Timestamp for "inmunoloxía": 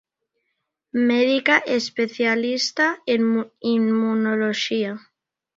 3.75-4.91